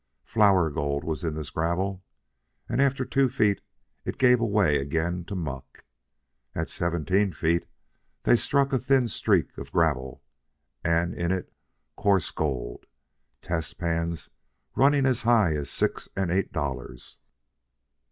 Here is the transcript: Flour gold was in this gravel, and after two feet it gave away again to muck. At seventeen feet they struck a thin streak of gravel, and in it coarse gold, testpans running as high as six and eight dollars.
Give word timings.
Flour 0.23 0.71
gold 0.71 1.03
was 1.03 1.23
in 1.23 1.35
this 1.35 1.51
gravel, 1.51 2.01
and 2.67 2.81
after 2.81 3.05
two 3.05 3.29
feet 3.29 3.61
it 4.03 4.17
gave 4.17 4.39
away 4.41 4.77
again 4.79 5.23
to 5.25 5.35
muck. 5.35 5.83
At 6.55 6.69
seventeen 6.71 7.31
feet 7.33 7.67
they 8.23 8.35
struck 8.35 8.73
a 8.73 8.79
thin 8.79 9.07
streak 9.09 9.55
of 9.59 9.71
gravel, 9.71 10.23
and 10.83 11.13
in 11.13 11.31
it 11.31 11.53
coarse 11.95 12.31
gold, 12.31 12.87
testpans 13.43 14.31
running 14.75 15.05
as 15.05 15.21
high 15.21 15.55
as 15.55 15.69
six 15.69 16.09
and 16.15 16.31
eight 16.31 16.51
dollars. 16.51 17.19